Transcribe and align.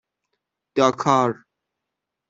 داکار 0.75 1.43